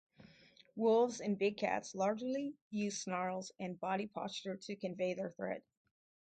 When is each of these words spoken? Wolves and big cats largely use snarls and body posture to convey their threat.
Wolves 0.75 1.21
and 1.21 1.37
big 1.37 1.57
cats 1.57 1.93
largely 1.93 2.55
use 2.71 2.97
snarls 2.97 3.51
and 3.59 3.79
body 3.79 4.07
posture 4.07 4.55
to 4.55 4.75
convey 4.75 5.13
their 5.13 5.29
threat. 5.29 5.61